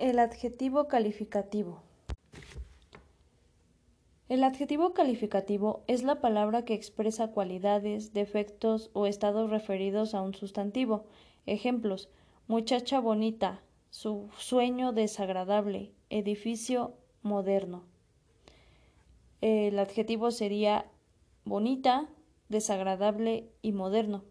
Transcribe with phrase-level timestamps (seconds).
[0.00, 1.82] El adjetivo calificativo.
[4.30, 10.32] El adjetivo calificativo es la palabra que expresa cualidades, defectos o estados referidos a un
[10.32, 11.04] sustantivo.
[11.44, 12.08] Ejemplos:
[12.48, 13.60] muchacha bonita,
[13.90, 17.84] su sueño desagradable, edificio moderno.
[19.42, 20.86] El adjetivo sería
[21.44, 22.08] bonita,
[22.48, 24.24] desagradable y moderno,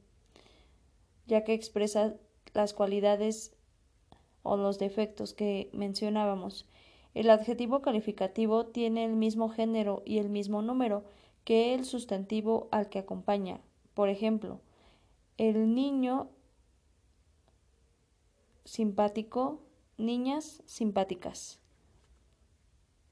[1.27, 2.15] ya que expresa
[2.55, 3.55] las cualidades
[4.43, 6.65] o los defectos que mencionábamos.
[7.13, 11.03] El adjetivo calificativo tiene el mismo género y el mismo número
[11.43, 13.59] que el sustantivo al que acompaña.
[13.93, 14.59] Por ejemplo,
[15.37, 16.29] el niño
[18.65, 19.59] simpático,
[19.97, 21.59] niñas simpáticas.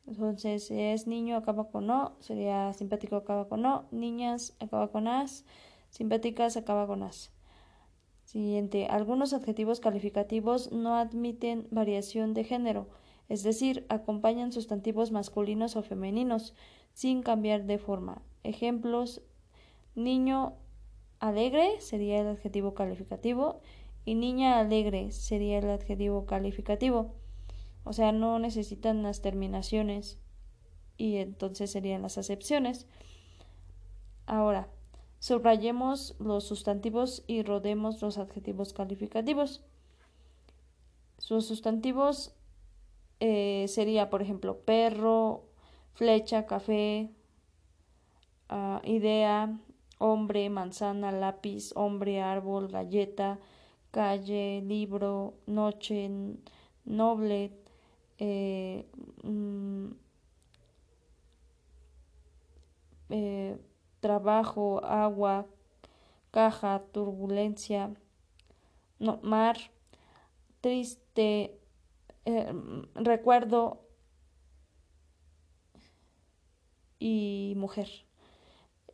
[0.05, 5.07] Entonces, si es niño acaba con o, sería simpático acaba con o, niñas acaba con
[5.07, 5.43] as,
[5.89, 7.31] simpáticas acaba con as.
[8.27, 8.87] Siguiente.
[8.87, 12.89] Algunos adjetivos calificativos no admiten variación de género,
[13.29, 16.53] es decir, acompañan sustantivos masculinos o femeninos
[16.91, 18.21] sin cambiar de forma.
[18.43, 19.21] Ejemplos:
[19.95, 20.55] niño
[21.19, 23.61] alegre sería el adjetivo calificativo
[24.03, 27.15] y niña alegre sería el adjetivo calificativo.
[27.85, 30.19] O sea, no necesitan las terminaciones
[30.97, 32.87] y entonces serían las acepciones.
[34.25, 34.67] Ahora,
[35.27, 39.61] Subrayemos los sustantivos y rodemos los adjetivos calificativos.
[41.17, 42.33] Sus sustantivos
[43.19, 45.43] eh, sería, por ejemplo, perro,
[45.95, 47.09] flecha, café,
[48.47, 49.59] ah, idea,
[49.97, 53.37] hombre, manzana, lápiz, hombre, árbol, galleta,
[53.91, 56.09] calle, libro, noche,
[56.85, 57.51] noble,
[58.17, 58.85] eh,
[59.23, 59.87] mm,
[63.09, 63.57] eh,
[64.07, 65.47] trabajo, agua,
[66.31, 67.91] caja, turbulencia,
[68.99, 69.57] no, mar,
[70.61, 71.59] triste,
[72.23, 72.53] eh,
[72.95, 73.81] recuerdo
[76.99, 77.89] y mujer.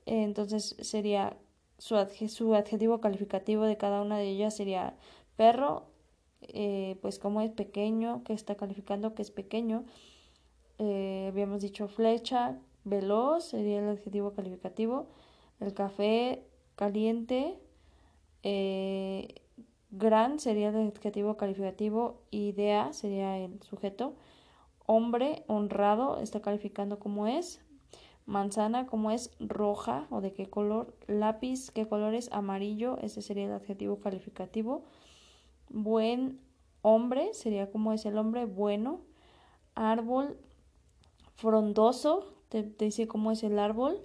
[0.08, 1.38] Entonces sería
[1.78, 4.98] su, adjetivo calificativo de cada una de ellas sería
[5.36, 5.86] perro,
[6.42, 9.86] eh, pues como es pequeño, que está calificando que es pequeño.
[10.80, 15.08] Eh, habíamos dicho flecha, Veloz sería el adjetivo calificativo.
[15.60, 16.46] El café
[16.76, 17.58] caliente.
[18.44, 19.42] Eh,
[19.92, 22.22] gran sería el adjetivo calificativo.
[22.32, 24.16] Idea sería el sujeto.
[24.86, 27.62] Hombre honrado está calificando como es.
[28.26, 30.96] Manzana como es roja o de qué color.
[31.08, 32.98] Lápiz, qué color es amarillo.
[33.02, 34.84] Ese sería el adjetivo calificativo.
[35.70, 36.40] Buen
[36.82, 39.02] hombre sería como es el hombre bueno.
[39.76, 40.38] Árbol
[41.36, 44.02] frondoso te, dice cómo es el árbol.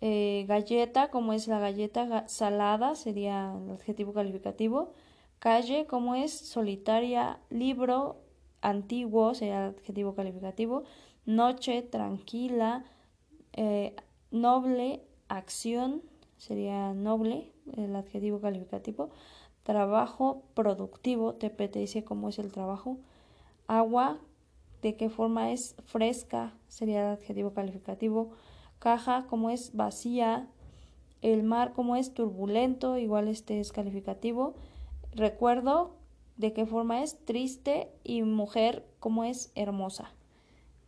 [0.00, 4.92] Eh, galleta, cómo es la galleta salada, sería el adjetivo calificativo.
[5.38, 7.38] Calle, cómo es solitaria.
[7.50, 8.16] Libro,
[8.60, 10.84] antiguo, sería el adjetivo calificativo.
[11.26, 12.84] Noche, tranquila.
[13.52, 13.94] Eh,
[14.30, 16.02] noble, acción,
[16.36, 19.10] sería noble, el adjetivo calificativo.
[19.62, 22.98] Trabajo, productivo, te, te dice cómo es el trabajo.
[23.66, 24.18] Agua,
[24.82, 28.30] de qué forma es fresca, sería el adjetivo calificativo,
[28.78, 30.48] caja como es vacía,
[31.22, 34.54] el mar como es turbulento, igual este es calificativo,
[35.12, 35.96] recuerdo
[36.36, 40.12] de qué forma es triste y mujer como es hermosa.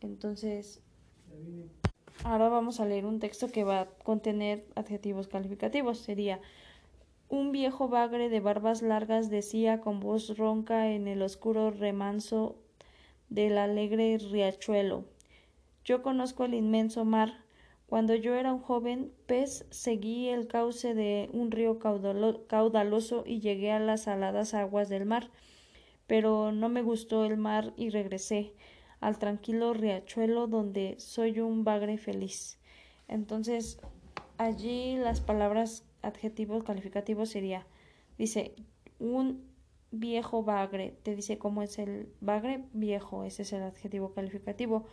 [0.00, 0.80] Entonces,
[2.24, 5.98] ahora vamos a leer un texto que va a contener adjetivos calificativos.
[5.98, 6.40] Sería
[7.28, 12.56] un viejo bagre de barbas largas decía con voz ronca en el oscuro remanso
[13.30, 15.04] del alegre riachuelo.
[15.84, 17.44] Yo conozco el inmenso mar.
[17.86, 23.72] Cuando yo era un joven pez seguí el cauce de un río caudaloso y llegué
[23.72, 25.30] a las saladas aguas del mar.
[26.06, 28.52] Pero no me gustó el mar y regresé
[29.00, 32.58] al tranquilo riachuelo donde soy un bagre feliz.
[33.08, 33.80] Entonces,
[34.38, 37.66] allí las palabras adjetivos calificativos sería
[38.18, 38.54] dice
[38.98, 39.49] un
[39.90, 44.86] viejo bagre, te dice cómo es el bagre viejo, ese es el adjetivo calificativo.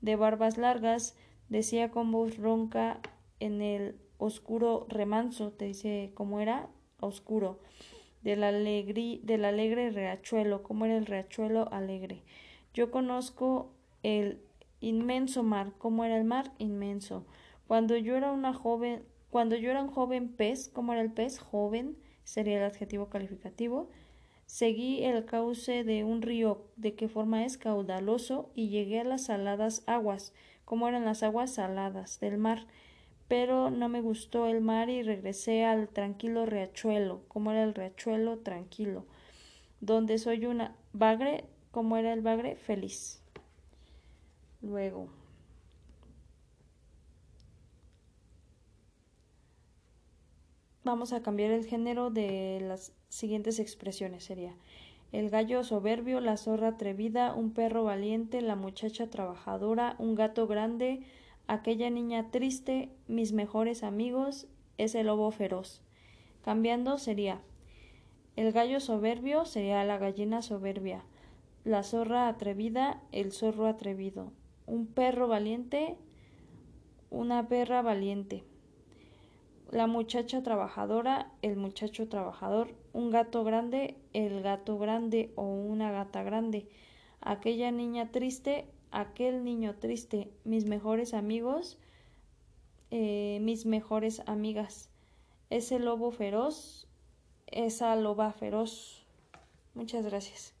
[0.00, 1.16] De barbas largas,
[1.48, 3.00] decía con voz ronca
[3.40, 6.68] en el oscuro remanso, te dice cómo era
[7.00, 7.60] oscuro.
[8.22, 8.40] Del,
[9.24, 12.22] del alegre riachuelo, cómo era el riachuelo alegre.
[12.72, 13.72] Yo conozco
[14.02, 14.40] el
[14.80, 17.26] inmenso mar, cómo era el mar inmenso.
[17.66, 21.38] Cuando yo era una joven, cuando yo era un joven pez, cómo era el pez
[21.38, 23.88] joven, sería el adjetivo calificativo.
[24.52, 29.24] Seguí el cauce de un río de qué forma es caudaloso y llegué a las
[29.24, 30.34] saladas aguas,
[30.66, 32.66] como eran las aguas saladas del mar.
[33.28, 38.40] Pero no me gustó el mar y regresé al tranquilo riachuelo, como era el riachuelo
[38.40, 39.06] tranquilo,
[39.80, 42.56] donde soy una bagre, ¿Cómo era el bagre?
[42.56, 43.22] Feliz.
[44.60, 45.08] Luego.
[50.84, 54.24] Vamos a cambiar el género de las siguientes expresiones.
[54.24, 54.54] Sería
[55.12, 61.02] el gallo soberbio, la zorra atrevida, un perro valiente, la muchacha trabajadora, un gato grande,
[61.46, 65.82] aquella niña triste, mis mejores amigos, ese lobo feroz.
[66.42, 67.40] Cambiando sería
[68.34, 71.04] el gallo soberbio sería la gallina soberbia,
[71.64, 74.32] la zorra atrevida, el zorro atrevido,
[74.66, 75.96] un perro valiente,
[77.10, 78.42] una perra valiente,
[79.72, 86.22] la muchacha trabajadora, el muchacho trabajador, un gato grande, el gato grande o una gata
[86.22, 86.68] grande,
[87.22, 91.78] aquella niña triste, aquel niño triste, mis mejores amigos,
[92.90, 94.90] eh, mis mejores amigas,
[95.48, 96.86] ese lobo feroz,
[97.46, 99.06] esa loba feroz.
[99.72, 100.51] Muchas gracias.